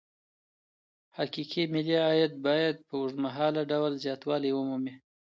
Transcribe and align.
حقيقي 1.17 1.63
ملي 1.73 1.95
عايد 2.07 2.33
بايد 2.45 2.77
په 2.87 2.93
اوږدمهاله 2.99 3.61
ډول 3.71 3.91
زياتوالی 4.03 4.51
ومومي. 4.53 4.93